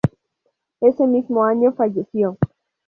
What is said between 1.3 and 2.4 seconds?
año falleció.